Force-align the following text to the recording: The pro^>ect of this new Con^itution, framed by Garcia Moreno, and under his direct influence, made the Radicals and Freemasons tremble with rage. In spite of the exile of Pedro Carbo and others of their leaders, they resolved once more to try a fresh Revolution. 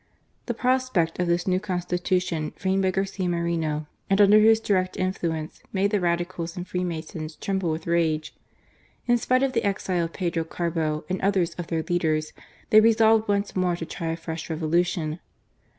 The 0.47 0.55
pro^>ect 0.55 1.19
of 1.19 1.27
this 1.27 1.45
new 1.45 1.59
Con^itution, 1.59 2.57
framed 2.57 2.81
by 2.81 2.89
Garcia 2.89 3.29
Moreno, 3.29 3.85
and 4.09 4.19
under 4.19 4.39
his 4.39 4.59
direct 4.59 4.97
influence, 4.97 5.61
made 5.71 5.91
the 5.91 5.99
Radicals 5.99 6.57
and 6.57 6.67
Freemasons 6.67 7.35
tremble 7.35 7.69
with 7.69 7.85
rage. 7.85 8.35
In 9.05 9.19
spite 9.19 9.43
of 9.43 9.53
the 9.53 9.63
exile 9.63 10.05
of 10.05 10.13
Pedro 10.13 10.43
Carbo 10.43 11.05
and 11.07 11.21
others 11.21 11.53
of 11.53 11.67
their 11.67 11.83
leaders, 11.83 12.33
they 12.71 12.81
resolved 12.81 13.27
once 13.27 13.55
more 13.55 13.75
to 13.75 13.85
try 13.85 14.07
a 14.07 14.17
fresh 14.17 14.49
Revolution. 14.49 15.19